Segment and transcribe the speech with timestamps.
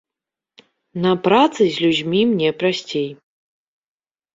[1.03, 3.09] На працы з людзьмі мне прасцей.